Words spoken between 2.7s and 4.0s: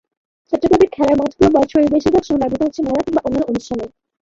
মেলা কিংবা অন্যান্য অনুষ্ঠানে।